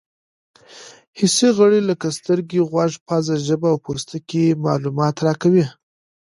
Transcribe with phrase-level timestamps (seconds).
[1.17, 5.65] حسي غړي لکه سترګې، غوږ، پزه، ژبه او پوستکی معلومات راکوي.